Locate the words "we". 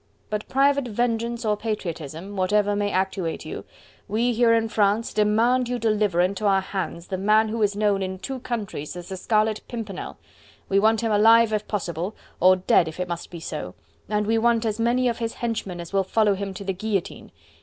4.07-4.33, 10.69-10.79, 14.25-14.39